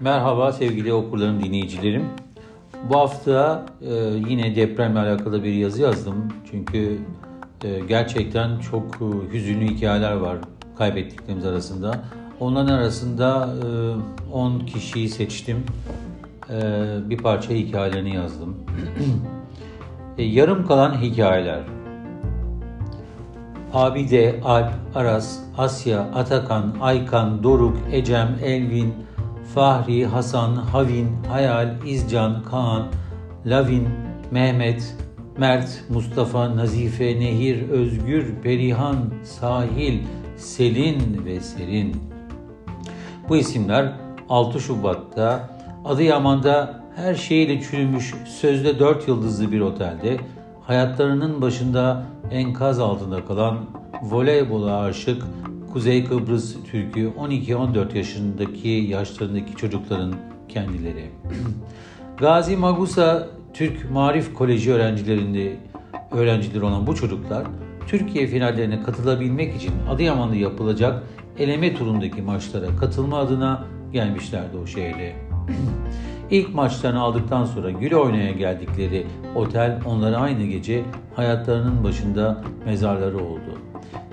Merhaba 0.00 0.52
sevgili 0.52 0.92
okurlarım, 0.92 1.42
dinleyicilerim. 1.42 2.04
Bu 2.90 2.96
hafta 2.96 3.66
e, 3.82 3.94
yine 4.28 4.56
depremle 4.56 4.98
alakalı 4.98 5.44
bir 5.44 5.52
yazı 5.52 5.82
yazdım. 5.82 6.32
Çünkü 6.50 6.98
e, 7.64 7.80
gerçekten 7.88 8.58
çok 8.58 8.84
e, 8.94 9.32
hüzünlü 9.32 9.66
hikayeler 9.66 10.12
var 10.12 10.36
kaybettiklerimiz 10.78 11.46
arasında. 11.46 12.04
Onların 12.40 12.74
arasında 12.74 13.54
10 14.32 14.60
e, 14.60 14.66
kişiyi 14.66 15.08
seçtim. 15.08 15.64
E, 16.50 16.60
bir 17.10 17.18
parça 17.18 17.50
hikayelerini 17.50 18.14
yazdım. 18.14 18.56
e, 20.18 20.22
yarım 20.22 20.66
kalan 20.66 21.02
hikayeler. 21.02 21.83
Abide, 23.74 24.40
Alp, 24.44 24.72
Aras, 24.94 25.38
Asya, 25.58 26.00
Atakan, 26.14 26.76
Aykan, 26.80 27.42
Doruk, 27.42 27.76
Ecem, 27.92 28.38
Elvin, 28.44 28.94
Fahri, 29.54 30.06
Hasan, 30.06 30.56
Havin, 30.56 31.08
Hayal, 31.28 31.74
İzcan, 31.86 32.42
Kaan, 32.42 32.86
Lavin, 33.46 33.88
Mehmet, 34.30 34.94
Mert, 35.38 35.84
Mustafa, 35.88 36.56
Nazife, 36.56 37.20
Nehir, 37.20 37.68
Özgür, 37.68 38.34
Perihan, 38.42 38.96
Sahil, 39.24 39.98
Selin 40.36 41.24
ve 41.24 41.40
Serin. 41.40 41.96
Bu 43.28 43.36
isimler 43.36 43.92
6 44.28 44.60
Şubat'ta 44.60 45.48
Adıyaman'da 45.84 46.80
her 46.96 47.14
şeyle 47.14 47.62
çürümüş 47.62 48.14
sözde 48.40 48.78
dört 48.78 49.08
yıldızlı 49.08 49.52
bir 49.52 49.60
otelde 49.60 50.16
hayatlarının 50.66 51.42
başında 51.42 52.06
enkaz 52.30 52.80
altında 52.80 53.24
kalan 53.24 53.58
voleybola 54.02 54.80
aşık 54.80 55.22
Kuzey 55.72 56.04
Kıbrıs 56.04 56.54
Türk'ü 56.70 57.12
12-14 57.18 57.96
yaşındaki 57.96 58.68
yaşlarındaki 58.68 59.56
çocukların 59.56 60.14
kendileri. 60.48 61.10
Gazi 62.16 62.56
Magusa 62.56 63.28
Türk 63.54 63.90
Marif 63.90 64.34
Koleji 64.34 64.72
öğrencilerinde 64.72 65.56
öğrencileri 66.12 66.64
olan 66.64 66.86
bu 66.86 66.94
çocuklar 66.94 67.44
Türkiye 67.86 68.26
finallerine 68.26 68.82
katılabilmek 68.82 69.56
için 69.56 69.72
Adıyaman'da 69.90 70.34
yapılacak 70.34 71.02
eleme 71.38 71.74
turundaki 71.74 72.22
maçlara 72.22 72.76
katılma 72.80 73.18
adına 73.18 73.64
gelmişlerdi 73.92 74.56
o 74.56 74.66
şehre. 74.66 75.16
İlk 76.30 76.54
maçlarını 76.54 77.00
aldıktan 77.00 77.44
sonra 77.44 77.70
güle 77.70 77.96
oynaya 77.96 78.32
geldikleri 78.32 79.06
otel 79.34 79.80
onlara 79.86 80.16
aynı 80.16 80.44
gece 80.44 80.82
hayatlarının 81.16 81.84
başında 81.84 82.42
mezarları 82.66 83.16
oldu. 83.16 83.58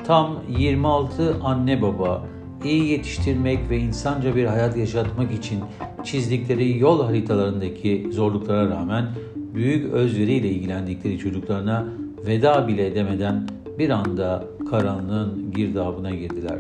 Tam 0.08 0.36
26 0.50 1.36
anne 1.44 1.82
baba 1.82 2.26
iyi 2.64 2.86
yetiştirmek 2.86 3.70
ve 3.70 3.78
insanca 3.78 4.36
bir 4.36 4.46
hayat 4.46 4.78
yaşatmak 4.78 5.34
için 5.34 5.60
çizdikleri 6.04 6.78
yol 6.78 7.06
haritalarındaki 7.06 8.10
zorluklara 8.12 8.70
rağmen 8.70 9.06
büyük 9.36 9.94
özveriyle 9.94 10.50
ilgilendikleri 10.50 11.18
çocuklarına 11.18 11.86
veda 12.28 12.68
bile 12.68 12.88
edemeden 12.88 13.48
bir 13.80 13.90
anda 13.90 14.44
karanlığın 14.70 15.52
girdabına 15.52 16.12
girdiler. 16.12 16.60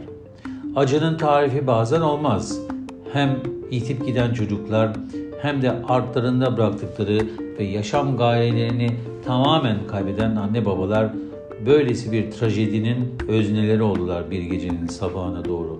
Acının 0.75 1.17
tarifi 1.17 1.67
bazen 1.67 2.01
olmaz. 2.01 2.59
Hem 3.13 3.39
yitip 3.71 4.05
giden 4.05 4.33
çocuklar 4.33 4.91
hem 5.41 5.61
de 5.61 5.71
artlarında 5.71 6.57
bıraktıkları 6.57 7.19
ve 7.59 7.63
yaşam 7.63 8.17
gayelerini 8.17 8.89
tamamen 9.25 9.77
kaybeden 9.87 10.35
anne 10.35 10.65
babalar 10.65 11.09
böylesi 11.65 12.11
bir 12.11 12.31
trajedinin 12.31 13.15
özneleri 13.27 13.83
oldular 13.83 14.31
bir 14.31 14.41
gecenin 14.41 14.87
sabahına 14.87 15.45
doğru. 15.45 15.79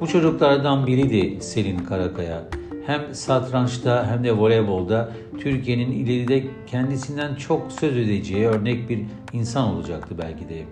Bu 0.00 0.06
çocuklardan 0.06 0.86
biriydi 0.86 1.42
Selin 1.42 1.78
Karakaya. 1.78 2.44
Hem 2.86 3.14
satrançta 3.14 4.06
hem 4.10 4.24
de 4.24 4.36
voleybolda 4.36 5.10
Türkiye'nin 5.38 5.92
ileride 5.92 6.44
kendisinden 6.66 7.34
çok 7.34 7.72
söz 7.72 7.96
edeceği 7.96 8.46
örnek 8.46 8.88
bir 8.88 9.00
insan 9.32 9.74
olacaktı 9.74 10.14
belki 10.18 10.48
de. 10.48 10.64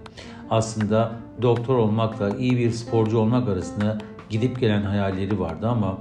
Aslında 0.50 1.12
doktor 1.42 1.76
olmakla 1.76 2.36
iyi 2.36 2.58
bir 2.58 2.70
sporcu 2.70 3.18
olmak 3.18 3.48
arasında 3.48 3.98
gidip 4.32 4.60
gelen 4.60 4.82
hayalleri 4.82 5.40
vardı 5.40 5.68
ama 5.68 5.98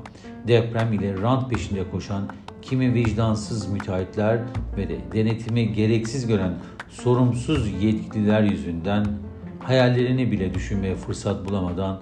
deprem 0.47 0.93
ile 0.93 1.21
rant 1.21 1.49
peşinde 1.49 1.89
koşan 1.91 2.23
kimi 2.61 2.93
vicdansız 2.93 3.67
müteahhitler 3.67 4.39
ve 4.77 4.89
de 4.89 4.97
denetimi 5.13 5.73
gereksiz 5.73 6.27
gören 6.27 6.53
sorumsuz 6.89 7.83
yetkililer 7.83 8.41
yüzünden 8.43 9.05
hayallerini 9.59 10.31
bile 10.31 10.53
düşünmeye 10.53 10.95
fırsat 10.95 11.49
bulamadan 11.49 11.99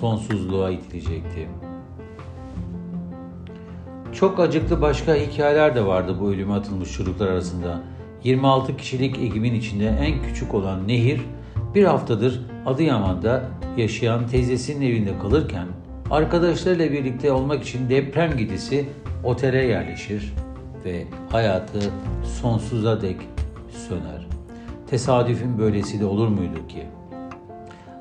sonsuzluğa 0.00 0.70
itilecekti. 0.70 1.48
Çok 4.12 4.40
acıklı 4.40 4.82
başka 4.82 5.14
hikayeler 5.14 5.76
de 5.76 5.86
vardı 5.86 6.16
bu 6.20 6.30
ölüme 6.32 6.54
atılmış 6.54 6.92
çocuklar 6.92 7.28
arasında. 7.28 7.82
26 8.24 8.76
kişilik 8.76 9.18
ekibin 9.18 9.54
içinde 9.54 9.88
en 9.88 10.22
küçük 10.22 10.54
olan 10.54 10.88
Nehir 10.88 11.20
bir 11.74 11.84
haftadır 11.84 12.40
Adıyaman'da 12.66 13.44
yaşayan 13.76 14.26
teyzesinin 14.26 14.86
evinde 14.86 15.18
kalırken 15.18 15.66
arkadaşlarıyla 16.10 16.92
birlikte 16.92 17.32
olmak 17.32 17.62
için 17.62 17.88
deprem 17.88 18.36
gecesi 18.36 18.88
otele 19.24 19.64
yerleşir 19.64 20.34
ve 20.84 21.04
hayatı 21.30 21.80
sonsuza 22.40 23.02
dek 23.02 23.16
söner. 23.88 24.26
Tesadüfün 24.90 25.58
böylesi 25.58 26.00
de 26.00 26.04
olur 26.04 26.28
muydu 26.28 26.66
ki? 26.68 26.82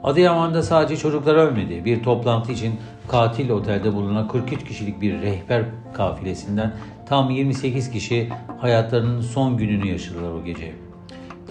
Adıyaman'da 0.03 0.63
sadece 0.63 0.97
çocuklar 0.97 1.35
ölmedi. 1.35 1.85
Bir 1.85 2.03
toplantı 2.03 2.51
için 2.51 2.73
katil 3.07 3.49
otelde 3.49 3.93
bulunan 3.93 4.27
43 4.27 4.63
kişilik 4.63 5.01
bir 5.01 5.21
rehber 5.21 5.65
kafilesinden 5.93 6.73
tam 7.05 7.29
28 7.29 7.91
kişi 7.91 8.29
hayatlarının 8.57 9.21
son 9.21 9.57
gününü 9.57 9.88
yaşadılar 9.88 10.31
o 10.31 10.43
gece. 10.43 10.91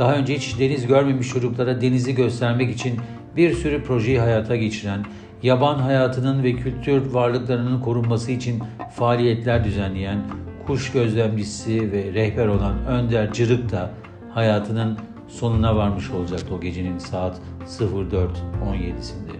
Daha 0.00 0.14
önce 0.14 0.34
hiç 0.34 0.58
deniz 0.58 0.86
görmemiş 0.86 1.28
çocuklara 1.28 1.80
denizi 1.80 2.14
göstermek 2.14 2.70
için 2.70 3.00
bir 3.36 3.54
sürü 3.54 3.84
projeyi 3.84 4.20
hayata 4.20 4.56
geçiren, 4.56 5.04
yaban 5.42 5.78
hayatının 5.78 6.42
ve 6.42 6.52
kültür 6.52 7.12
varlıklarının 7.12 7.80
korunması 7.80 8.32
için 8.32 8.62
faaliyetler 8.94 9.64
düzenleyen, 9.64 10.18
kuş 10.66 10.92
gözlemcisi 10.92 11.92
ve 11.92 12.14
rehber 12.14 12.46
olan 12.46 12.86
Önder 12.86 13.32
Cırık 13.32 13.72
da 13.72 13.90
hayatının 14.34 14.98
sonuna 15.28 15.76
varmış 15.76 16.10
olacaktı 16.10 16.54
o 16.54 16.60
gecenin 16.60 16.98
saat 16.98 17.40
04.17'sinde. 17.78 19.36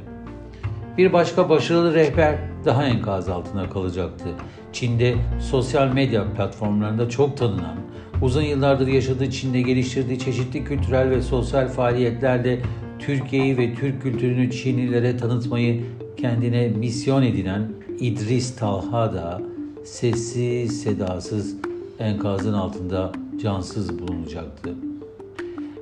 Bir 0.99 1.13
başka 1.13 1.49
başarılı 1.49 1.95
rehber 1.95 2.39
daha 2.65 2.85
enkaz 2.85 3.29
altında 3.29 3.71
kalacaktı. 3.71 4.29
Çin'de 4.73 5.15
sosyal 5.41 5.89
medya 5.93 6.33
platformlarında 6.33 7.09
çok 7.09 7.37
tanınan, 7.37 7.77
uzun 8.23 8.43
yıllardır 8.43 8.87
yaşadığı 8.87 9.31
Çin'de 9.31 9.63
geliştirdiği 9.63 10.19
çeşitli 10.19 10.65
kültürel 10.65 11.11
ve 11.11 11.23
sosyal 11.23 11.69
faaliyetlerle 11.69 12.61
Türkiye'yi 12.99 13.59
ve 13.59 13.75
Türk 13.75 14.03
kültürünü 14.03 14.51
Çinlilere 14.51 15.17
tanıtmayı 15.17 15.85
kendine 16.17 16.69
misyon 16.69 17.23
edinen 17.23 17.69
İdris 18.01 18.57
Talha 18.57 19.13
da 19.15 19.43
sessiz 19.85 20.83
sedasız 20.83 21.57
enkazın 21.99 22.53
altında 22.53 23.13
cansız 23.43 23.99
bulunacaktı. 23.99 24.71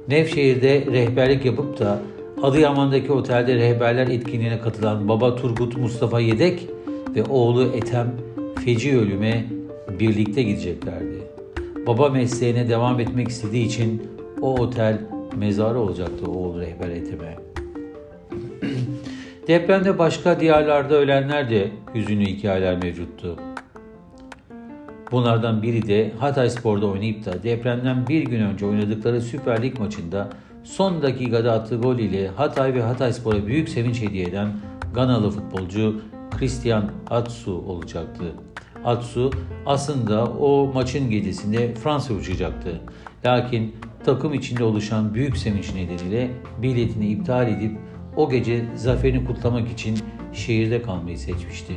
Nevşehir'de 0.09 0.87
rehberlik 0.93 1.45
yapıp 1.45 1.79
da 1.79 2.01
Adıyaman'daki 2.43 3.13
otelde 3.13 3.55
rehberler 3.55 4.07
etkinliğine 4.07 4.61
katılan 4.61 5.09
baba 5.09 5.37
Turgut 5.37 5.77
Mustafa 5.77 6.21
Yedek 6.21 6.69
ve 7.15 7.25
oğlu 7.25 7.63
Etem 7.63 8.15
feci 8.65 8.99
ölüme 8.99 9.47
birlikte 10.01 10.43
gideceklerdi. 10.43 11.18
Baba 11.89 12.09
mesleğine 12.09 12.69
devam 12.69 13.01
etmek 13.01 13.29
istediği 13.29 13.67
için 13.67 14.03
o 14.41 14.61
otel 14.61 15.01
mezarı 15.37 15.79
olacaktı 15.79 16.31
oğlu 16.31 16.61
rehber 16.61 16.89
Ethem'e. 16.89 17.37
Depremde 19.49 19.99
başka 19.99 20.41
diyarlarda 20.41 20.95
ölenler 20.95 21.51
de 21.51 21.71
hüzünlü 21.95 22.25
hikayeler 22.25 22.79
mevcuttu. 22.83 23.37
Bunlardan 25.13 25.63
biri 25.63 25.89
de 25.89 26.13
Hatay 26.19 26.51
Spor'da 26.51 26.87
oynayıp 26.87 27.25
da 27.25 27.43
depremden 27.43 28.07
bir 28.09 28.23
gün 28.23 28.41
önce 28.41 28.67
oynadıkları 28.67 29.21
Süper 29.21 29.63
Lig 29.63 29.79
maçında 29.79 30.29
son 30.65 31.03
dakikada 31.03 31.53
attığı 31.53 31.77
gol 31.77 31.99
ile 31.99 32.29
Hatay 32.29 32.75
ve 32.75 32.83
Hatay 32.83 33.13
Spor'a 33.13 33.47
büyük 33.47 33.69
sevinç 33.69 34.03
hediye 34.03 34.25
eden 34.25 34.49
Ganalı 34.95 35.31
futbolcu 35.31 36.01
Christian 36.39 36.91
Atsu 37.11 37.53
olacaktı. 37.53 38.25
Atsu 38.85 39.31
aslında 39.67 40.27
o 40.27 40.73
maçın 40.75 41.11
gecesinde 41.11 41.75
Fransa 41.75 42.15
uçacaktı. 42.15 42.81
Lakin 43.25 43.77
takım 44.05 44.35
içinde 44.35 44.65
oluşan 44.65 45.15
büyük 45.15 45.37
sevinç 45.37 45.75
nedeniyle 45.75 46.31
biletini 46.63 47.09
iptal 47.09 47.49
edip 47.49 47.79
o 48.17 48.31
gece 48.31 48.65
zaferini 48.77 49.25
kutlamak 49.25 49.71
için 49.71 49.99
şehirde 50.33 50.83
kalmayı 50.83 51.19
seçmişti. 51.19 51.73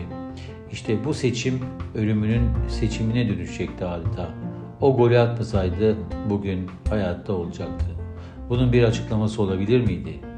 İşte 0.71 1.05
bu 1.05 1.13
seçim 1.13 1.59
ölümünün 1.95 2.41
seçimine 2.67 3.29
dönüşecekti 3.29 3.85
adeta. 3.85 4.29
O 4.81 4.97
golü 4.97 5.19
atmasaydı 5.19 5.97
bugün 6.29 6.69
hayatta 6.89 7.33
olacaktı. 7.33 7.85
Bunun 8.49 8.73
bir 8.73 8.83
açıklaması 8.83 9.41
olabilir 9.41 9.81
miydi? 9.81 10.30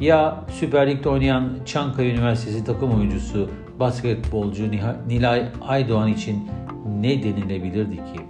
Ya 0.00 0.44
Süper 0.50 0.90
Lig'de 0.90 1.08
oynayan 1.08 1.50
Çankaya 1.66 2.10
Üniversitesi 2.10 2.64
takım 2.64 2.94
oyuncusu 2.94 3.50
basketbolcu 3.80 4.64
Nilay 5.08 5.44
Aydoğan 5.60 6.08
için 6.08 6.48
ne 7.00 7.22
denilebilirdi 7.22 7.96
ki? 7.96 8.20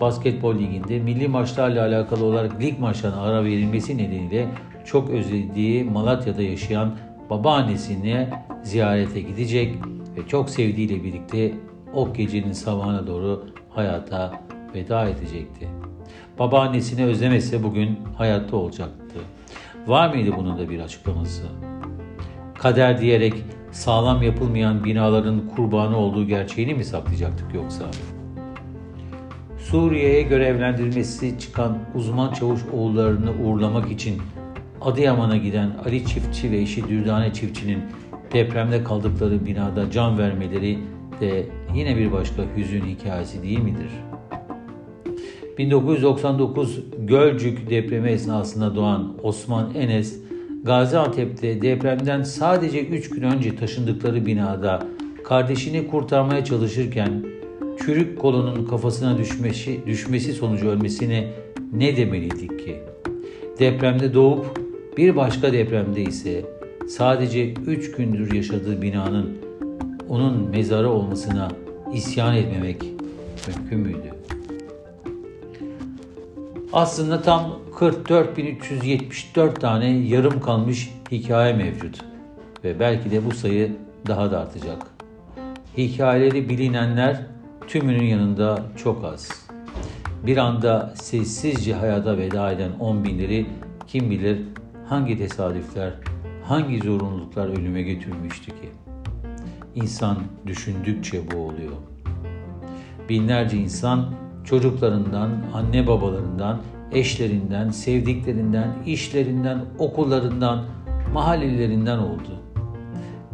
Basketbol 0.00 0.58
liginde 0.58 0.98
milli 0.98 1.28
maçlarla 1.28 1.82
alakalı 1.82 2.24
olarak 2.24 2.60
lig 2.60 2.78
maçlarına 2.78 3.20
ara 3.20 3.44
verilmesi 3.44 3.98
nedeniyle 3.98 4.48
çok 4.84 5.10
özlediği 5.10 5.84
Malatya'da 5.84 6.42
yaşayan 6.42 6.96
babaannesine 7.30 8.30
ziyarete 8.62 9.20
gidecek 9.20 9.74
ve 10.16 10.28
çok 10.28 10.50
sevdiğiyle 10.50 11.04
birlikte 11.04 11.52
o 11.94 12.12
gecenin 12.12 12.52
sabahına 12.52 13.06
doğru 13.06 13.46
hayata 13.70 14.32
veda 14.74 15.08
edecekti. 15.08 15.68
Babaannesini 16.38 17.04
özlemese 17.04 17.62
bugün 17.62 17.98
hayatta 18.16 18.56
olacaktı. 18.56 19.18
Var 19.86 20.14
mıydı 20.14 20.30
bunun 20.36 20.58
da 20.58 20.70
bir 20.70 20.80
açıklaması? 20.80 21.42
Kader 22.58 23.00
diyerek 23.00 23.34
sağlam 23.72 24.22
yapılmayan 24.22 24.84
binaların 24.84 25.48
kurbanı 25.56 25.96
olduğu 25.96 26.26
gerçeğini 26.26 26.74
mi 26.74 26.84
saklayacaktık 26.84 27.54
yoksa? 27.54 27.84
Suriye'ye 29.58 30.22
görevlendirmesi 30.22 31.38
çıkan 31.38 31.78
uzman 31.94 32.32
çavuş 32.32 32.60
oğullarını 32.72 33.30
uğurlamak 33.44 33.90
için 33.90 34.22
Adıyaman'a 34.80 35.36
giden 35.36 35.70
Ali 35.84 36.06
Çiftçi 36.06 36.50
ve 36.50 36.58
eşi 36.58 36.88
Dürdane 36.88 37.32
Çiftçi'nin 37.32 37.78
depremde 38.32 38.84
kaldıkları 38.84 39.46
binada 39.46 39.90
can 39.90 40.18
vermeleri 40.18 40.78
de 41.20 41.46
yine 41.74 41.96
bir 41.96 42.12
başka 42.12 42.42
hüzün 42.56 42.84
hikayesi 42.84 43.42
değil 43.42 43.60
midir? 43.60 43.90
1999 45.58 46.80
Gölcük 46.98 47.70
depremi 47.70 48.08
esnasında 48.08 48.76
doğan 48.76 49.16
Osman 49.22 49.74
Enes, 49.74 50.18
Gaziantep'te 50.62 51.62
depremden 51.62 52.22
sadece 52.22 52.86
3 52.86 53.10
gün 53.10 53.22
önce 53.22 53.56
taşındıkları 53.56 54.26
binada 54.26 54.86
kardeşini 55.24 55.86
kurtarmaya 55.86 56.44
çalışırken 56.44 57.24
çürük 57.84 58.18
kolunun 58.18 58.64
kafasına 58.64 59.18
düşmesi, 59.18 59.80
düşmesi 59.86 60.32
sonucu 60.32 60.68
ölmesine 60.68 61.30
ne 61.72 61.96
demeliydik 61.96 62.58
ki? 62.66 62.76
Depremde 63.58 64.14
doğup 64.14 64.60
bir 64.96 65.16
başka 65.16 65.52
depremde 65.52 66.02
ise 66.02 66.44
sadece 66.88 67.52
3 67.52 67.92
gündür 67.92 68.34
yaşadığı 68.34 68.82
binanın 68.82 69.30
onun 70.08 70.50
mezarı 70.50 70.90
olmasına 70.90 71.48
isyan 71.94 72.36
etmemek 72.36 72.82
mümkün 73.48 73.78
müydü? 73.78 74.21
Aslında 76.72 77.22
tam 77.22 77.58
44.374 77.74 79.54
tane 79.54 79.86
yarım 79.86 80.40
kalmış 80.40 80.90
hikaye 81.10 81.52
mevcut 81.52 81.98
ve 82.64 82.80
belki 82.80 83.10
de 83.10 83.24
bu 83.24 83.30
sayı 83.34 83.76
daha 84.06 84.30
da 84.30 84.40
artacak. 84.40 84.86
Hikayeleri 85.76 86.48
bilinenler 86.48 87.26
tümünün 87.68 88.04
yanında 88.04 88.62
çok 88.76 89.04
az. 89.04 89.46
Bir 90.26 90.36
anda 90.36 90.94
sessizce 90.96 91.74
hayata 91.74 92.18
veda 92.18 92.52
eden 92.52 92.70
on 92.80 93.04
binleri 93.04 93.46
kim 93.86 94.10
bilir 94.10 94.38
hangi 94.88 95.18
tesadüfler, 95.18 95.92
hangi 96.44 96.78
zorunluluklar 96.78 97.48
ölüme 97.48 97.82
götürmüştü 97.82 98.46
ki? 98.46 98.68
İnsan 99.74 100.18
düşündükçe 100.46 101.30
bu 101.30 101.36
oluyor. 101.36 101.72
Binlerce 103.08 103.56
insan 103.56 104.21
çocuklarından, 104.44 105.30
anne 105.54 105.86
babalarından, 105.86 106.60
eşlerinden, 106.92 107.70
sevdiklerinden, 107.70 108.68
işlerinden, 108.86 109.58
okullarından, 109.78 110.64
mahallelerinden 111.12 111.98
oldu. 111.98 112.42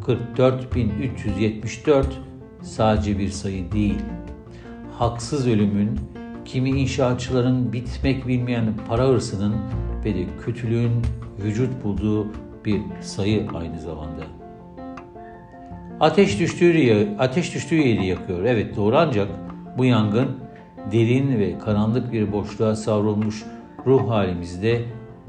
44.374 0.06 2.04
sadece 2.62 3.18
bir 3.18 3.28
sayı 3.28 3.72
değil. 3.72 3.98
Haksız 4.98 5.48
ölümün, 5.48 6.00
kimi 6.44 6.70
inşaatçıların 6.70 7.72
bitmek 7.72 8.28
bilmeyen 8.28 8.64
para 8.88 9.04
hırsının 9.04 9.54
ve 10.04 10.14
de 10.14 10.26
kötülüğün 10.44 10.92
vücut 11.44 11.84
bulduğu 11.84 12.26
bir 12.64 12.80
sayı 13.00 13.46
aynı 13.54 13.80
zamanda. 13.80 14.22
Ateş 16.00 16.40
düştüğü, 16.40 17.08
ateş 17.18 17.54
düştüğü 17.54 17.76
yeri 17.76 18.06
yakıyor. 18.06 18.44
Evet 18.44 18.76
doğru 18.76 18.96
ancak 18.96 19.28
bu 19.78 19.84
yangın 19.84 20.28
derin 20.92 21.38
ve 21.38 21.58
karanlık 21.58 22.12
bir 22.12 22.32
boşluğa 22.32 22.76
savrulmuş 22.76 23.44
ruh 23.86 24.10
halimizde 24.10 24.84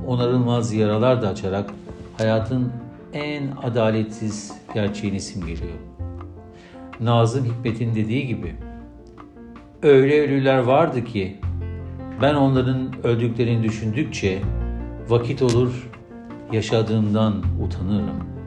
onarılmaz 0.08 0.74
yaralar 0.74 1.22
da 1.22 1.28
açarak 1.28 1.74
hayatın 2.18 2.72
en 3.14 3.44
adaletsiz 3.64 4.54
gerçeğini 4.74 5.20
simgeliyor. 5.20 5.78
Nazım 7.00 7.46
Hikmet'in 7.46 7.96
dediği 7.96 8.28
gibi 8.28 8.56
öyle 9.84 10.22
ölüler 10.22 10.58
vardı 10.58 11.04
ki 11.04 11.38
ben 12.22 12.36
onların 12.36 12.90
öldüklerini 13.04 13.64
düşündükçe 13.64 14.42
vakit 15.10 15.42
olur 15.42 15.90
yaşadığımdan 16.52 17.44
utanırım.'' 17.64 18.39